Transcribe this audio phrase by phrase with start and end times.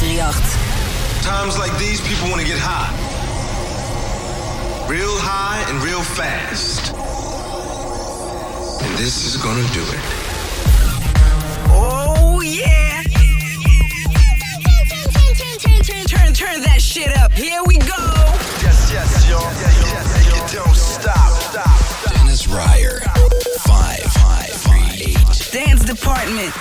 [0.00, 1.22] 538.
[1.22, 2.90] Times like these, people want to get high.
[4.88, 6.92] Real high and real fast.
[8.82, 10.00] And this is gonna do it.
[11.70, 13.02] Oh yeah!
[15.12, 17.32] Turn, turn, turn, turn, turn that shit up.
[17.32, 18.04] Here we go.
[18.62, 19.40] Yes, yes, y'all.
[20.52, 22.12] Don't stop, stop.
[22.12, 23.00] Dennis Ruyer.
[23.60, 25.50] Five, five, three, eight.
[25.52, 26.52] Dance department.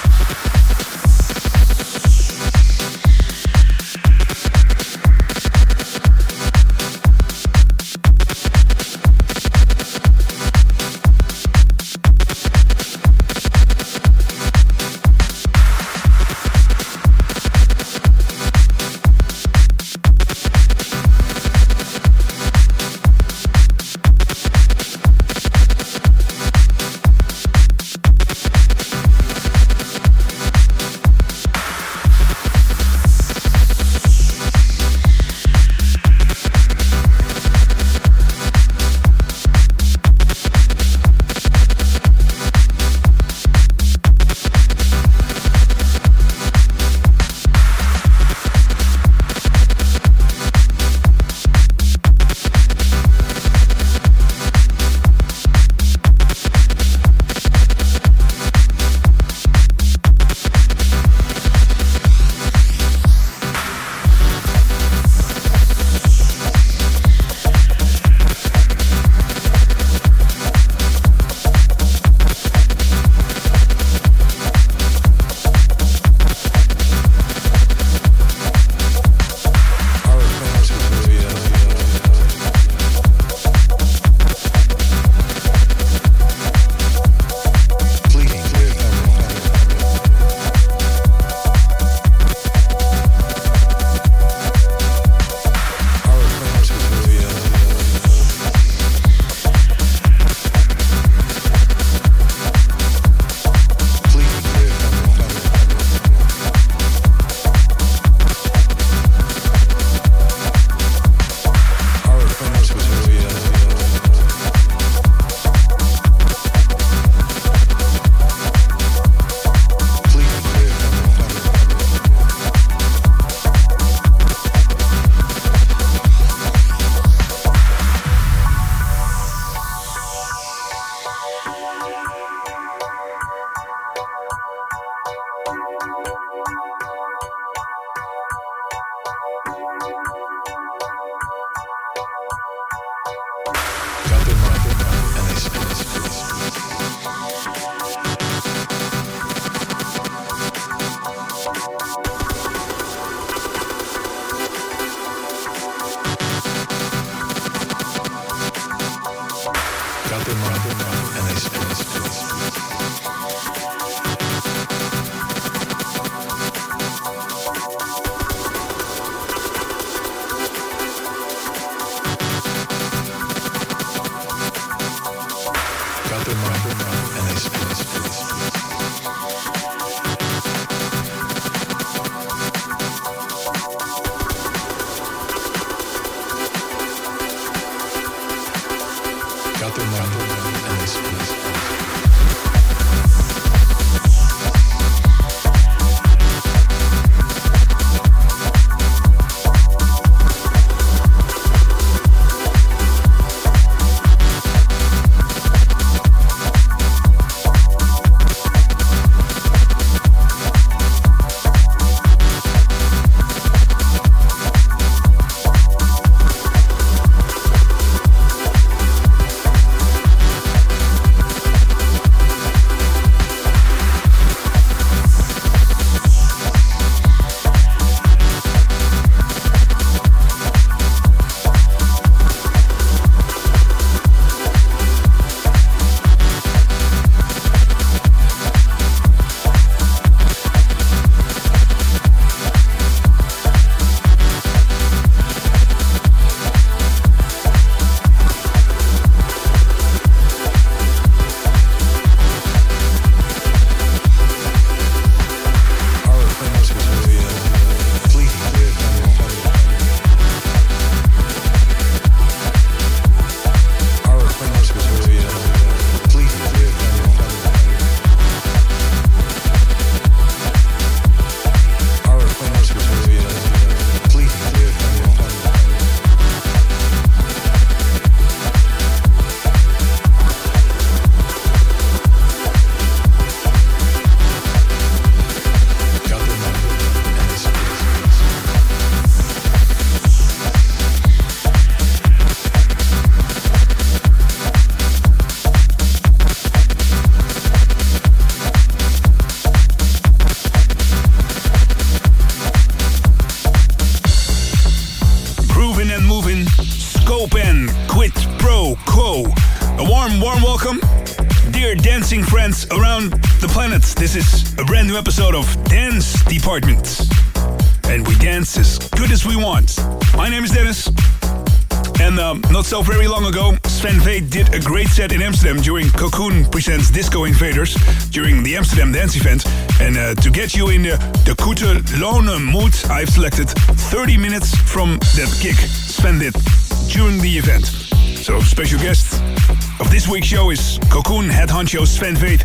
[340.03, 342.43] This week's show is Cocoon head honcho Sven Vath.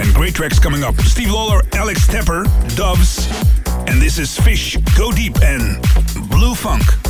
[0.00, 0.96] And great tracks coming up.
[1.02, 2.42] Steve Lawler, Alex Tepper,
[2.74, 3.28] Doves.
[3.88, 5.80] And this is Fish, Go Deep and
[6.28, 7.01] Blue Funk.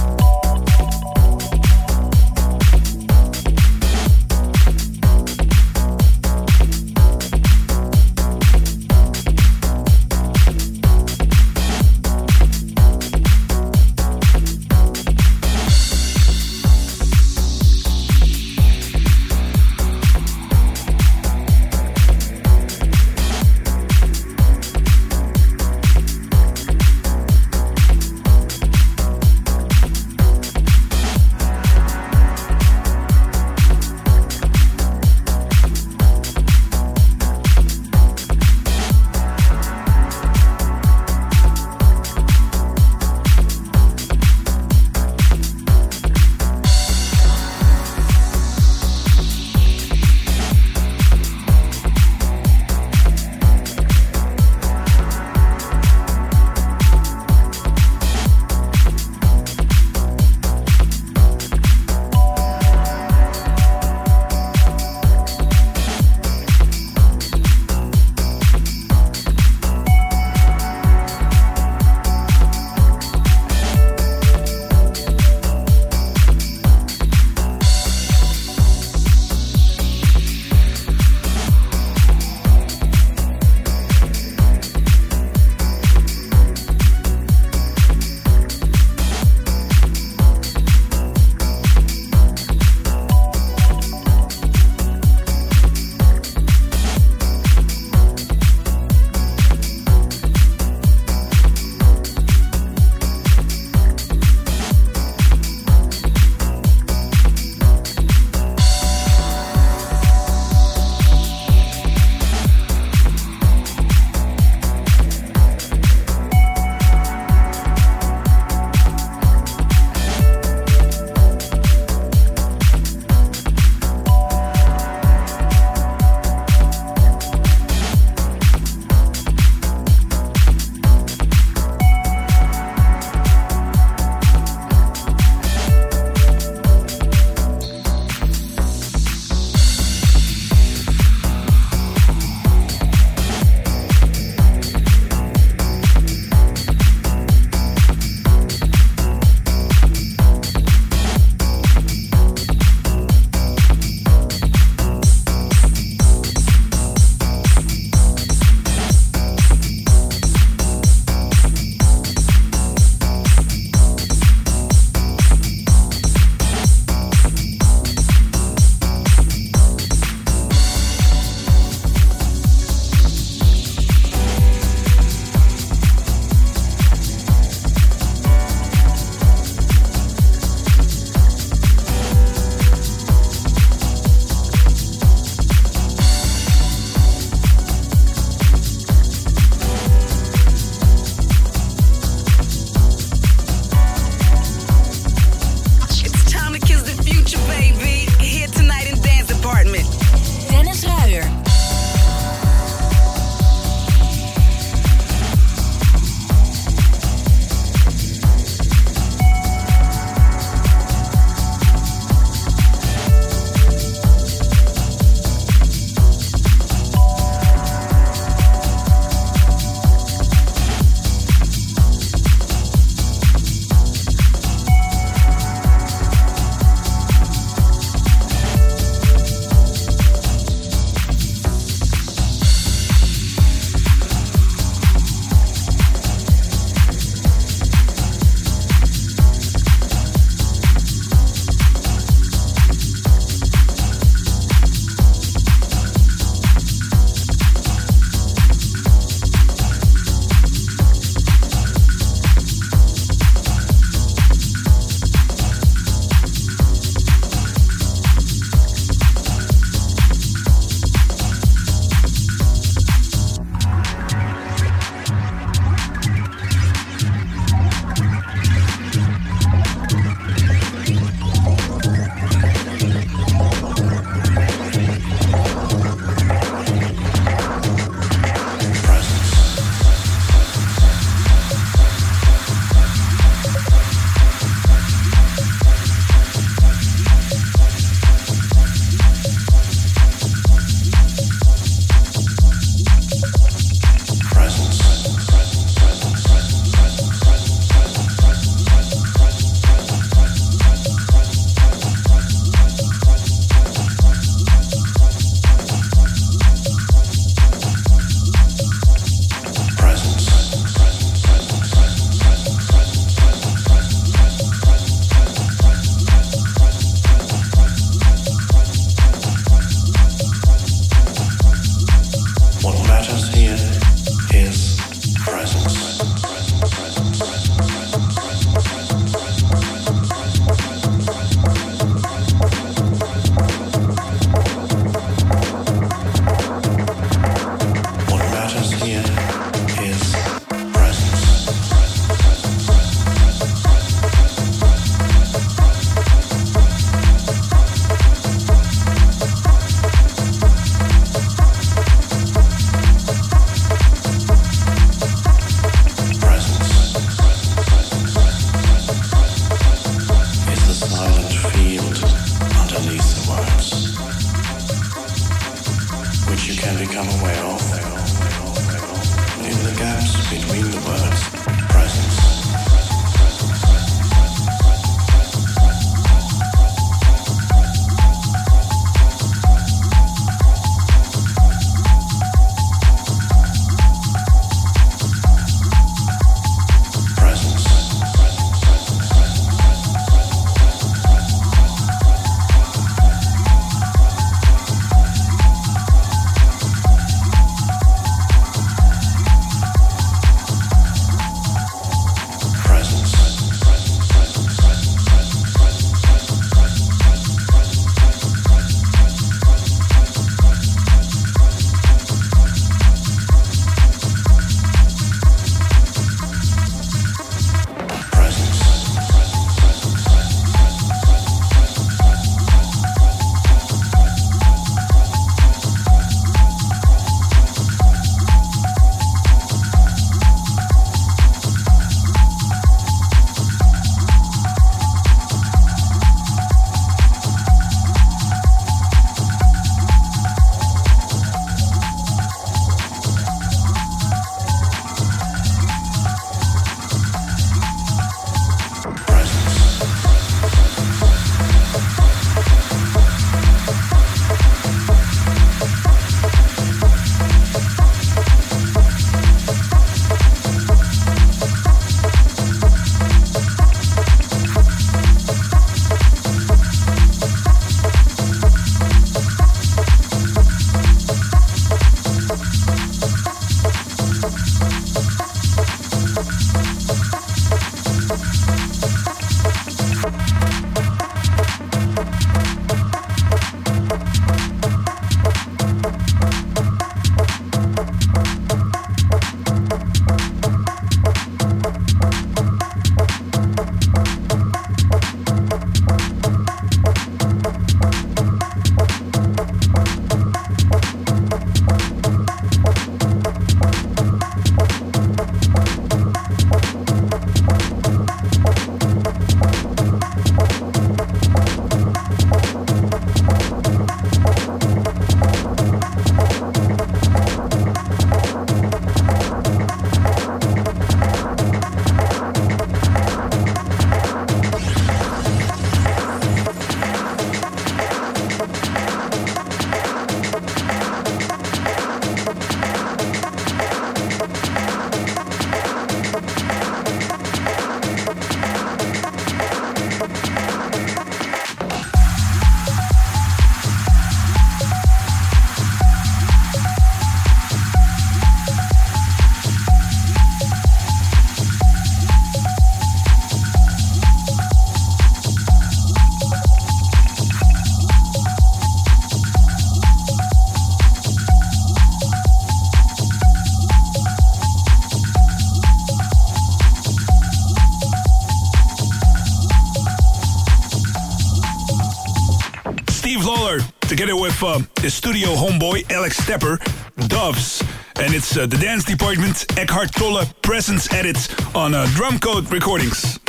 [574.03, 576.59] Together with uh, the studio homeboy Alex Stepper,
[577.07, 577.63] Doves.
[578.01, 583.21] And it's uh, the dance department, Eckhart Tolle Presence Edits on uh, Drumcode Recordings.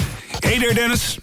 [0.42, 1.20] Hey there, Dennis.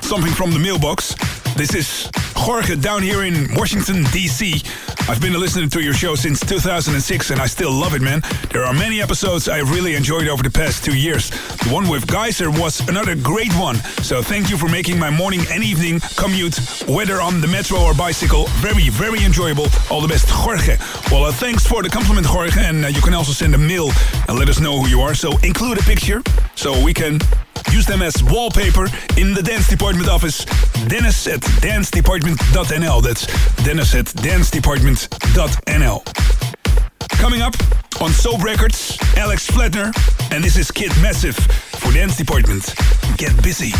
[0.00, 1.14] Something from the mailbox.
[1.54, 4.60] This is Jorge down here in Washington, D.C.
[5.08, 8.22] I've been listening to your show since 2006 and I still love it, man.
[8.50, 11.30] There are many episodes I really enjoyed over the past two years.
[11.66, 13.74] The one with Geyser was another great one.
[14.00, 16.56] So thank you for making my morning and evening commute,
[16.86, 19.66] whether on the metro or bicycle, very, very enjoyable.
[19.90, 20.76] All the best, Jorge.
[21.10, 22.60] Well, uh, thanks for the compliment, Jorge.
[22.60, 23.90] And uh, you can also send a mail
[24.28, 25.12] and let us know who you are.
[25.12, 26.22] So include a picture
[26.54, 27.18] so we can
[27.72, 30.44] Use them as wallpaper in the dance department office.
[30.86, 33.02] Dennis at dancedepartment.nl.
[33.02, 33.26] That's
[33.64, 36.04] Dennis at dancedepartment.nl.
[37.10, 37.54] Coming up
[38.00, 39.92] on Soap Records, Alex Flatner,
[40.32, 42.74] and this is Kid Massive for Dance Department.
[43.16, 43.72] Get busy.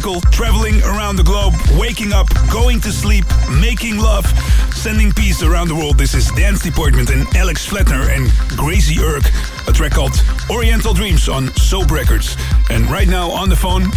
[0.00, 3.26] Bicycle, traveling around the globe, waking up, going to sleep,
[3.60, 4.24] making love,
[4.72, 5.98] sending peace around the world.
[5.98, 9.28] This is Dance Department and Alex Flatner and Gracie Erk,
[9.68, 10.14] a track called
[10.48, 12.34] Oriental Dreams on Soap Records.
[12.70, 13.90] And right now on the phone,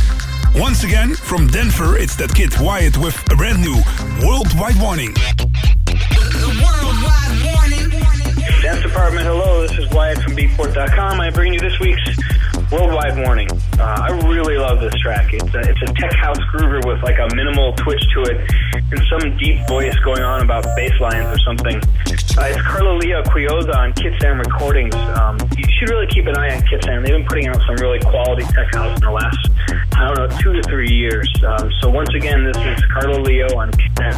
[0.55, 3.81] once again from Denver, it's that kid Wyatt with a brand new
[4.27, 5.15] worldwide warning.
[5.87, 7.89] Worldwide warning.
[8.61, 11.21] Dance Department, hello, this is Wyatt from Beatport.com.
[11.21, 12.01] I bring you this week's
[12.73, 13.47] Worldwide Warning.
[13.79, 15.33] Uh, I really love this track.
[15.33, 19.01] It's a, it's a tech house groover with like a minimal twitch to it and
[19.09, 21.77] some deep voice going on about bass lines or something.
[21.77, 24.95] Uh, it's Carlo Leo Quioza on Kit Sam Recordings.
[24.95, 27.03] Um, you should really keep an eye on Kit Sam.
[27.03, 29.49] They've been putting out some really quality tech house in the last,
[29.95, 31.31] I don't know, two to three years.
[31.45, 34.13] Um, so once again, this is Carlo Leo on Kit Sam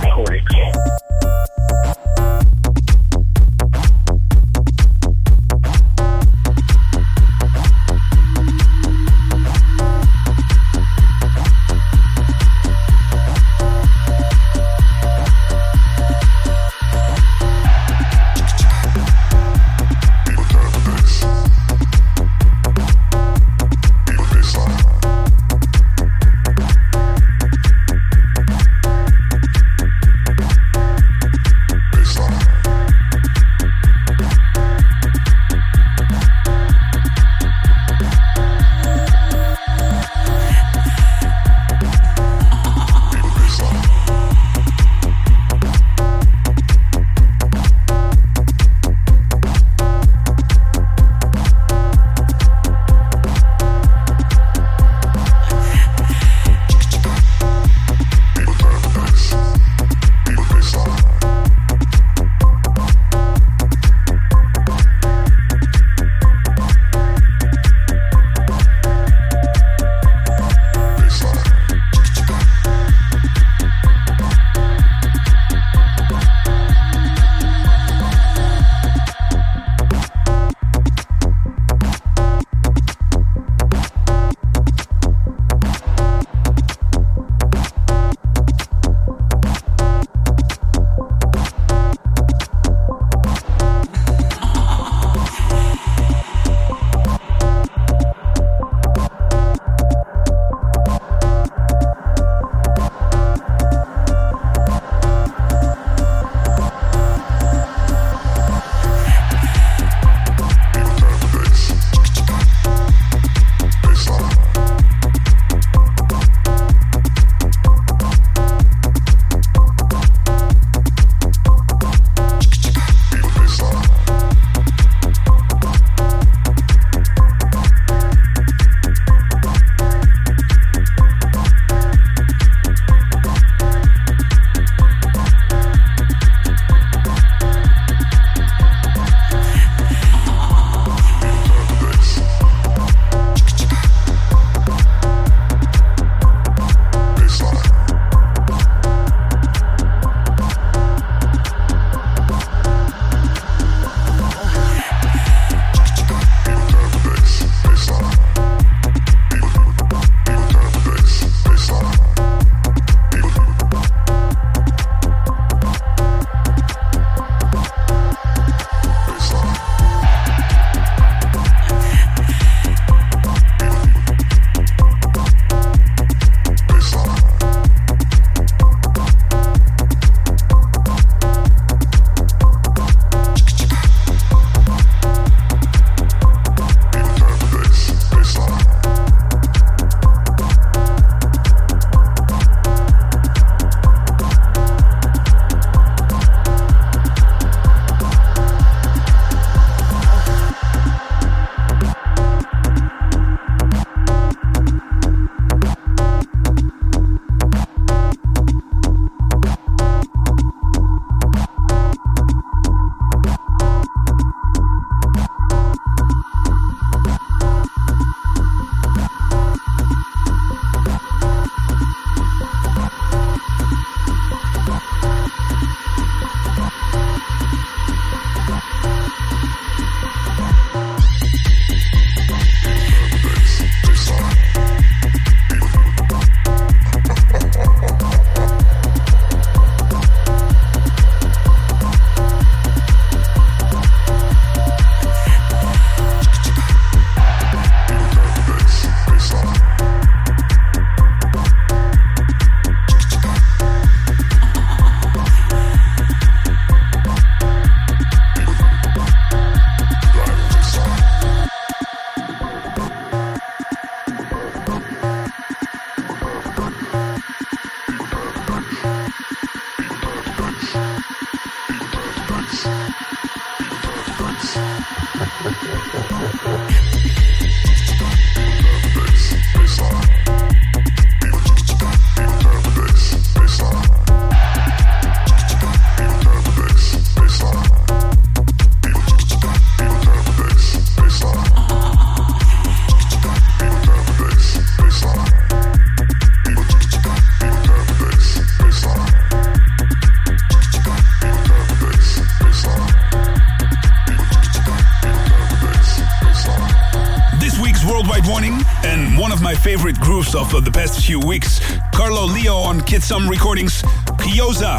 [310.36, 310.54] Recordings.
[310.54, 311.62] of the past few weeks.
[311.94, 313.82] Carlo Leo on Kidsum Recordings,
[314.20, 314.78] Kyoza.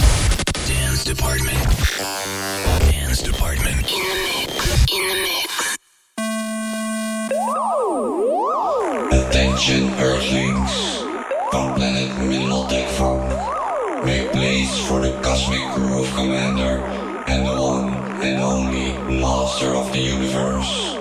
[0.68, 1.56] Dance Department.
[2.90, 3.90] Dance Department.
[3.90, 4.52] In the mix.
[4.92, 5.78] In the mix.
[9.16, 10.98] Attention Earthlings
[11.50, 13.24] from planet Minimal Tech Funk.
[14.04, 16.84] Make place for the Cosmic Groove Commander
[17.28, 20.96] and the one and only Master of the Universe,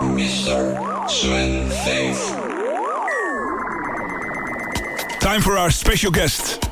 [0.00, 1.08] Mr.
[1.08, 2.35] Sven Vath.
[5.36, 6.64] Time for our special guest.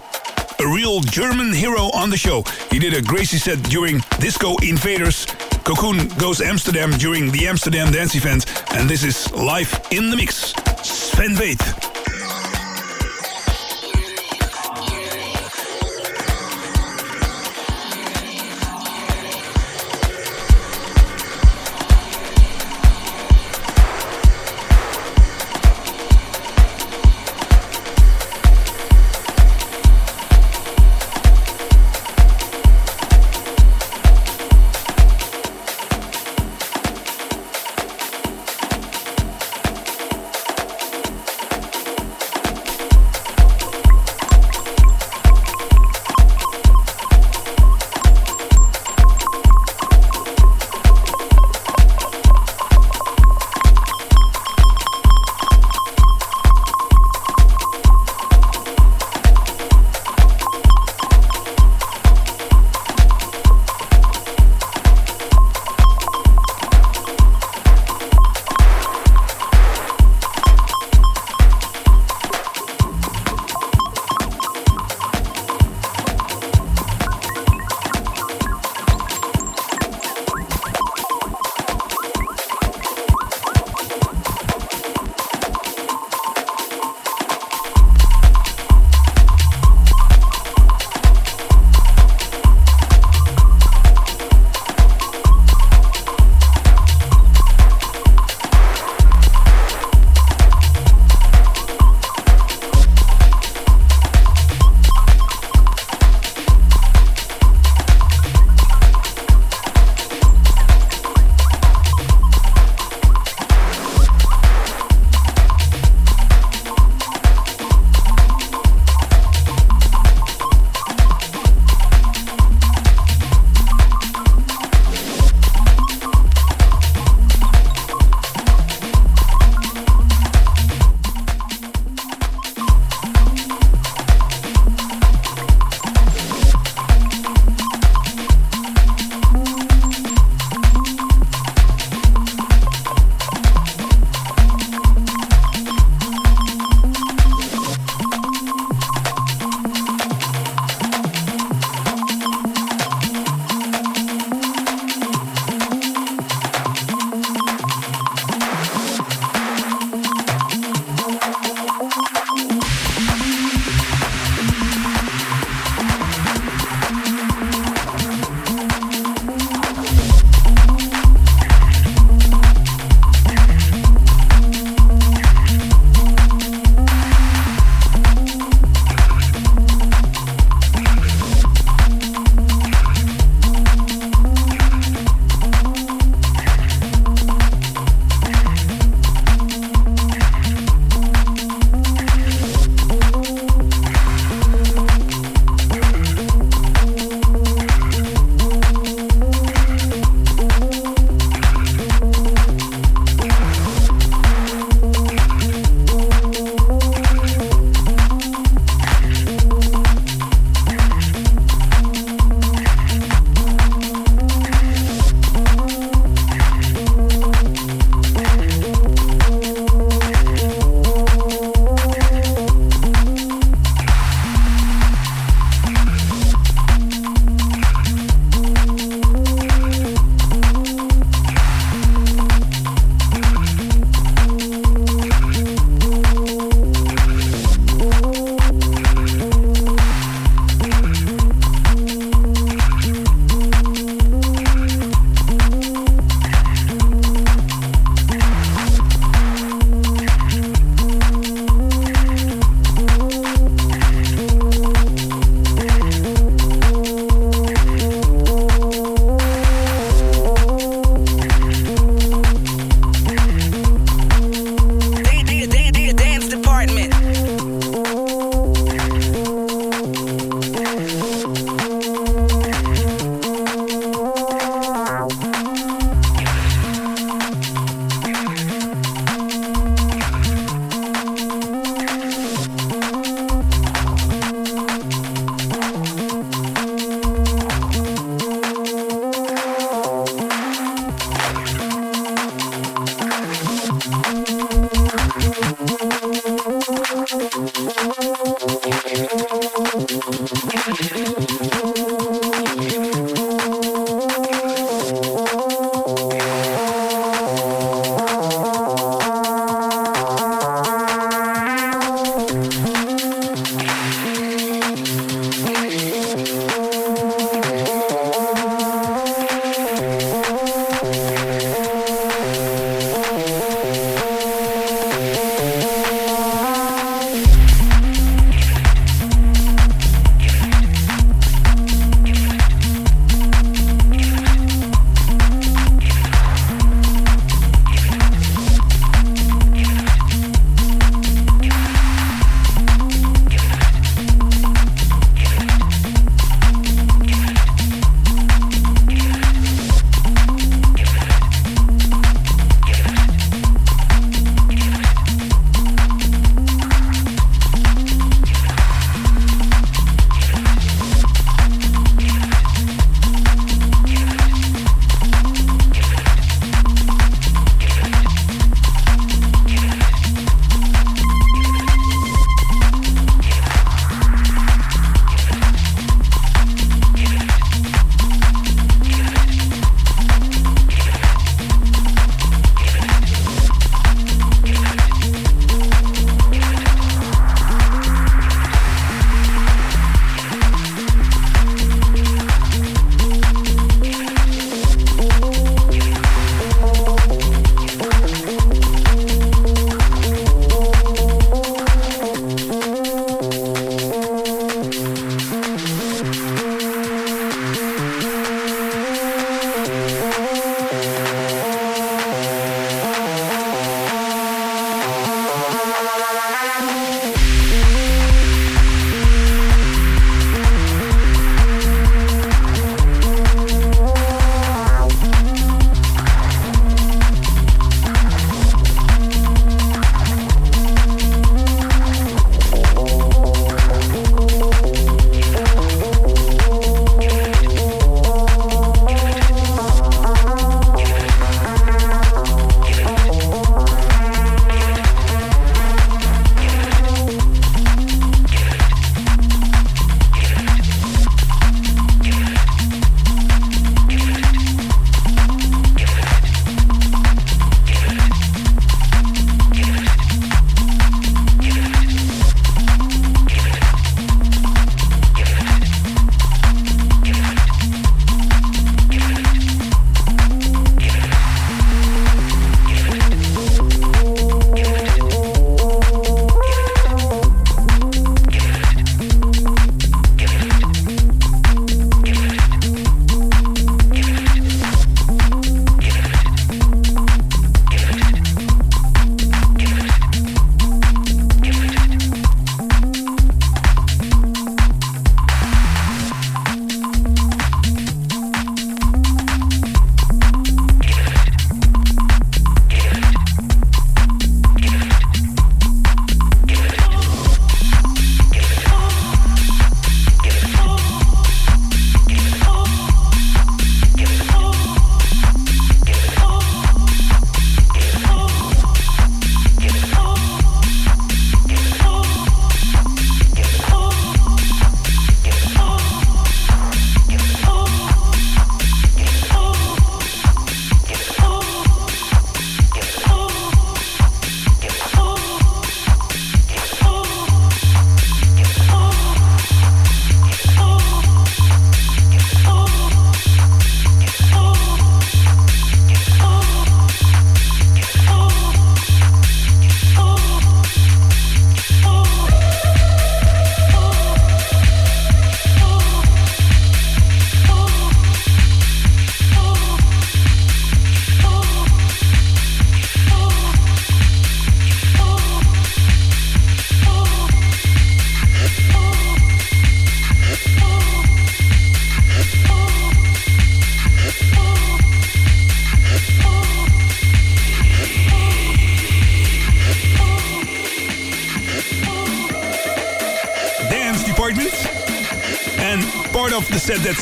[0.58, 2.42] A real German hero on the show.
[2.70, 5.26] He did a Gracie set during Disco Invaders.
[5.64, 8.46] Cocoon goes Amsterdam during the Amsterdam Dance event.
[8.72, 10.54] And this is live in the mix.
[10.82, 11.73] Sven Väth.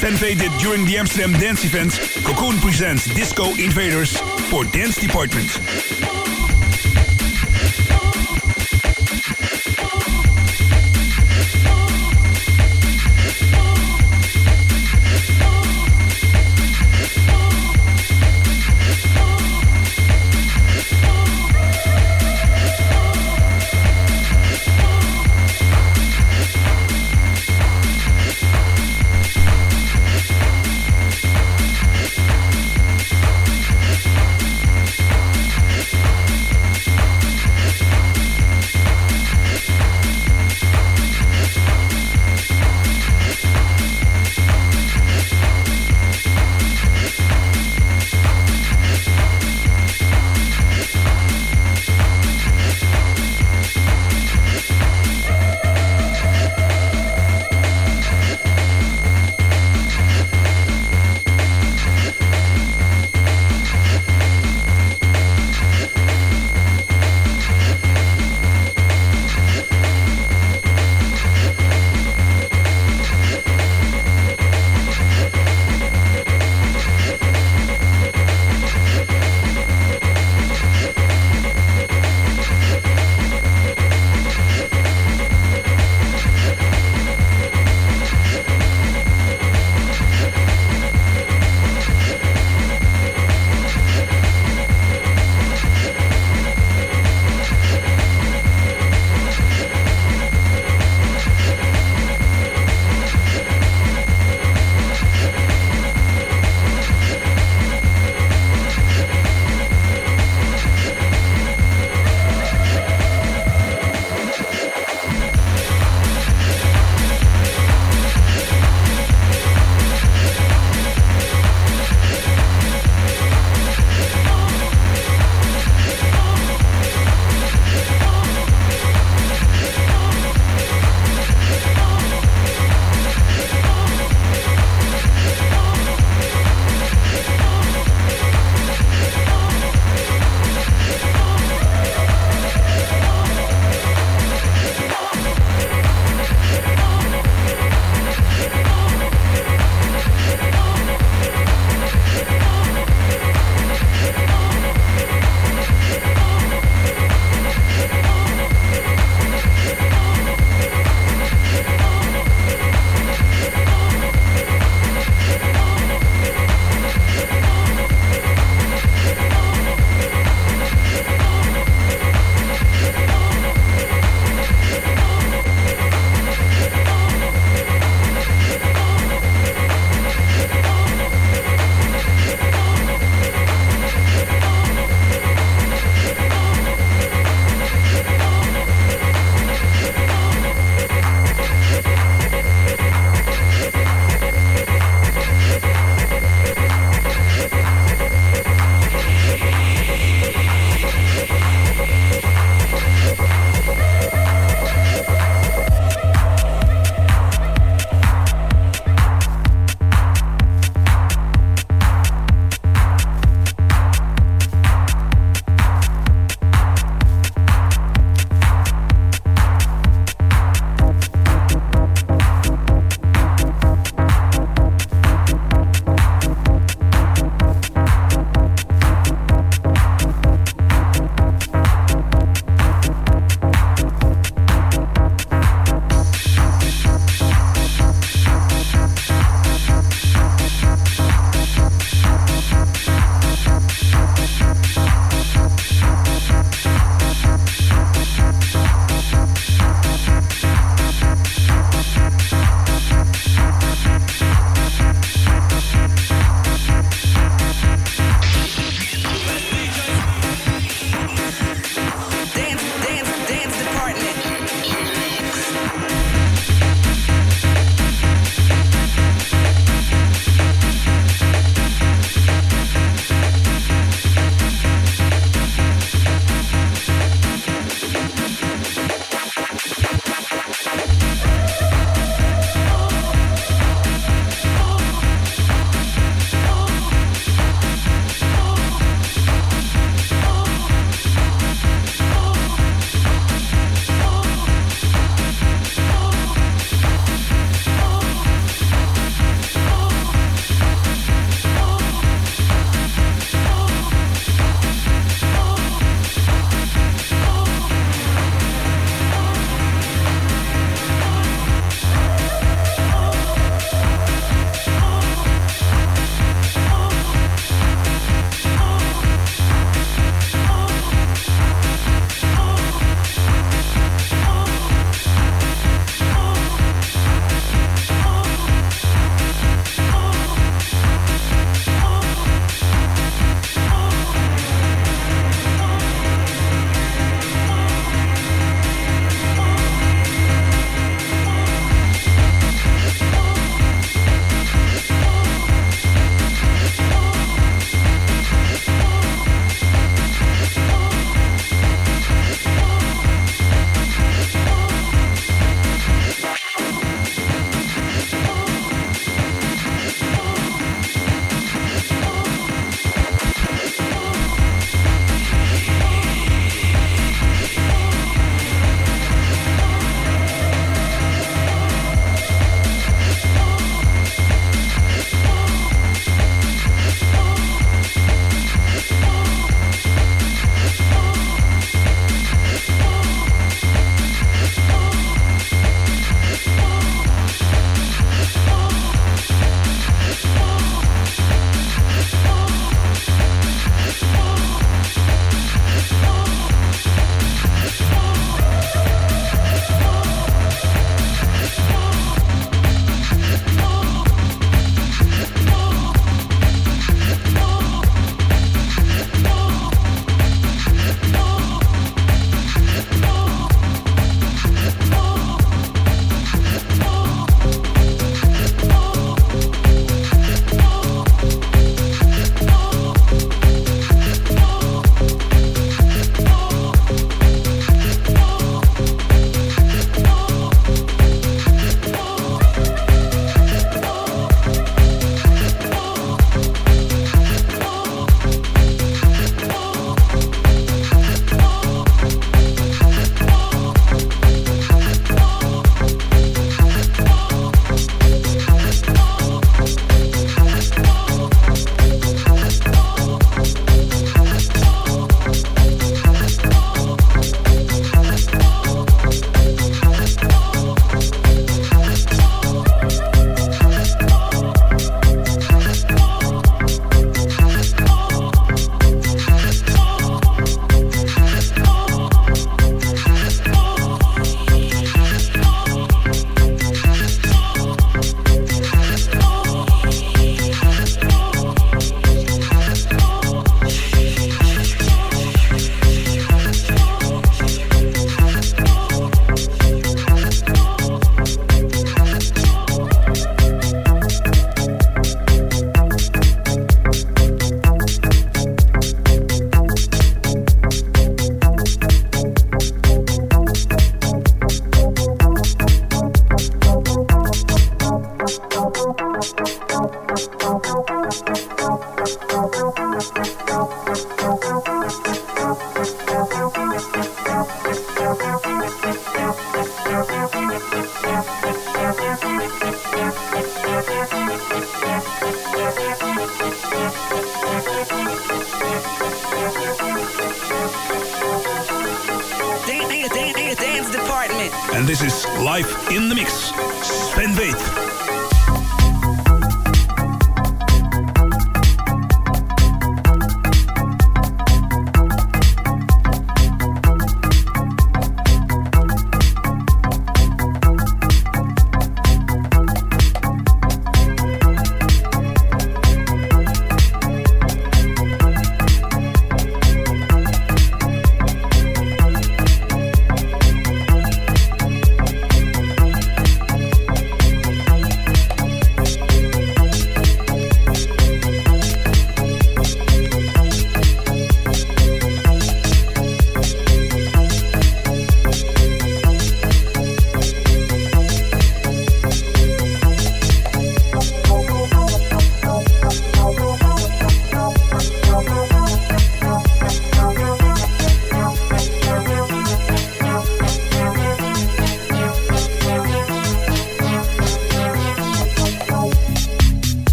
[0.00, 4.16] V did during the Amsterdam Dance event, Cocoon presents Disco Invaders
[4.48, 5.97] for Dance Department.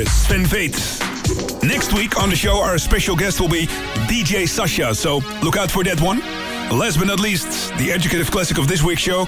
[0.00, 0.44] Here's Sven.
[1.62, 3.66] Next week on the show, our special guest will be
[4.08, 6.20] DJ Sasha, so look out for that one.
[6.72, 9.26] Last but not least, the educative classic of this week's show.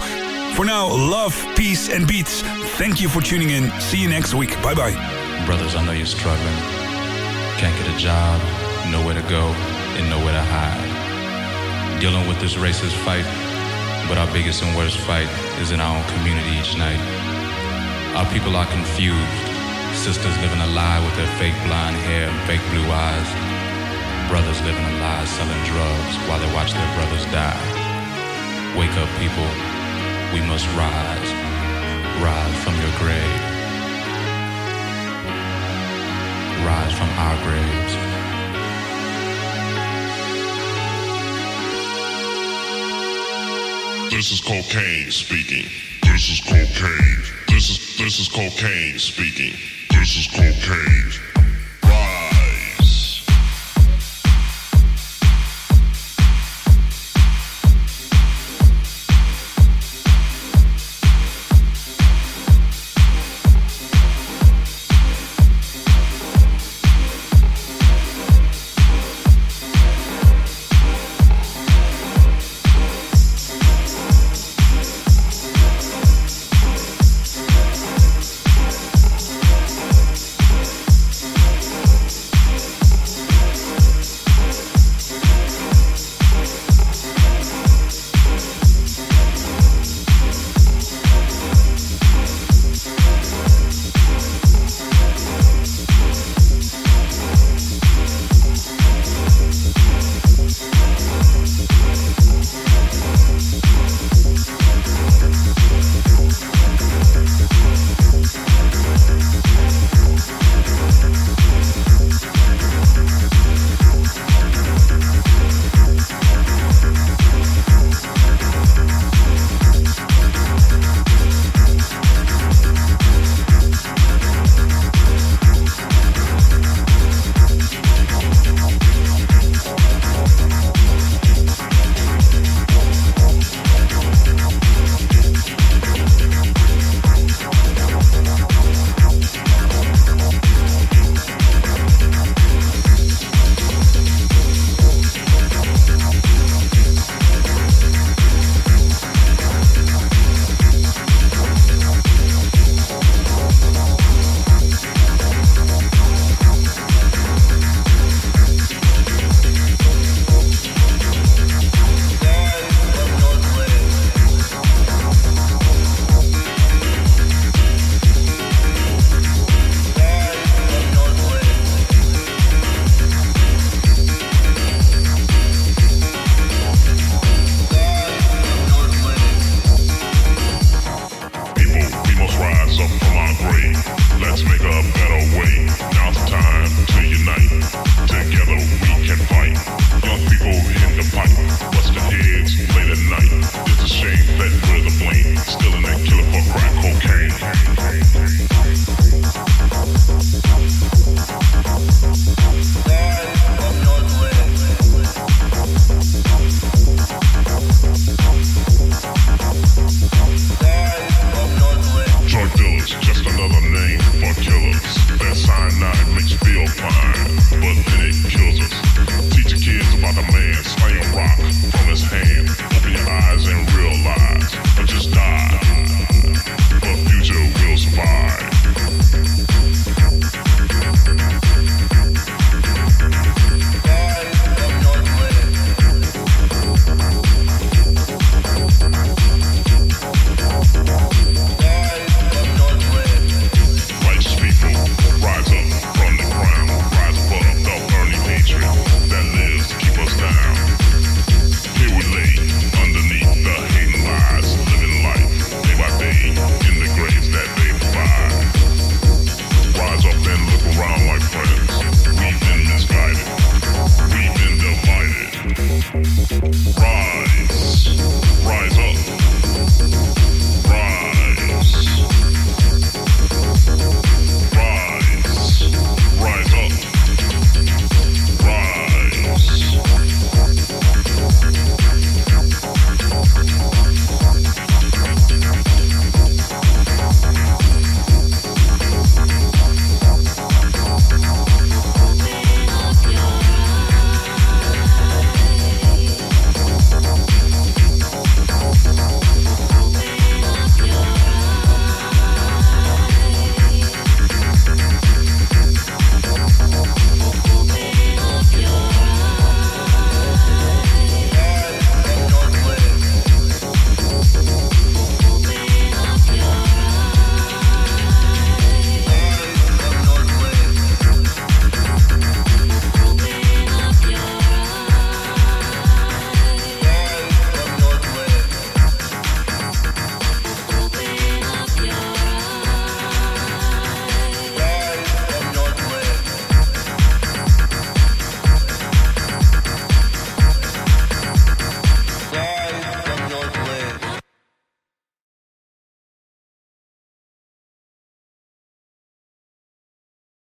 [0.56, 2.40] For now, love, peace, and beats.
[2.80, 3.70] Thank you for tuning in.
[3.82, 4.54] See you next week.
[4.62, 4.94] Bye bye.
[5.44, 6.56] Brothers, I know you're struggling.
[7.60, 8.40] Can't get a job,
[8.90, 9.52] nowhere to go,
[10.00, 12.00] and nowhere to hide.
[12.00, 13.28] Dealing with this racist fight,
[14.08, 15.28] but our biggest and worst fight
[15.60, 17.00] is in our own community each night.
[18.16, 19.51] Our people are confused.
[20.02, 23.28] Sisters living a lie with their fake blonde hair and fake blue eyes.
[24.28, 27.54] Brothers living a lie selling drugs while they watch their brothers die.
[28.74, 29.46] Wake up, people.
[30.34, 31.30] We must rise.
[32.18, 33.42] Rise from your grave.
[36.66, 37.94] Rise from our graves.
[44.10, 45.70] This is cocaine speaking.
[46.02, 47.22] This is cocaine.
[47.46, 49.54] This is this is cocaine speaking.
[50.02, 51.31] This is cocaine.